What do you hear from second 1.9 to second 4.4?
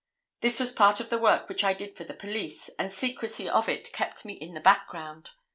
for the police, and secrecy of it kept me